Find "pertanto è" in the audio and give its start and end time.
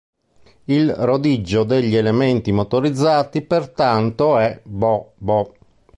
3.43-4.59